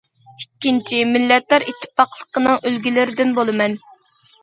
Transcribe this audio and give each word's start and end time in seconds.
ئىككىنچى، 0.43 1.01
مىللەتلەر 1.09 1.67
ئىتتىپاقلىقىنىڭ 1.69 2.61
ئۈلگىلىرىدىن 2.67 3.39
بولىمەن. 3.41 3.83